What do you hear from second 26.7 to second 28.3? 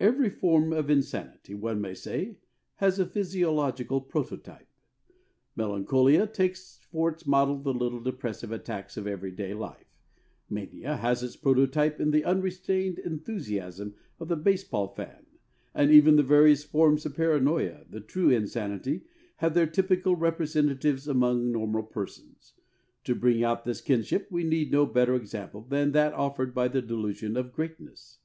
delusion of greatness.